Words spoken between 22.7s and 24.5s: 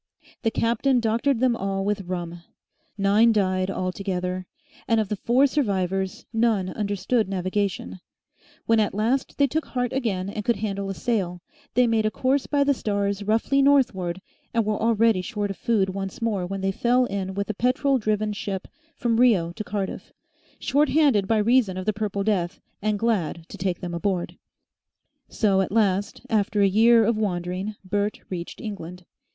and glad to take them aboard.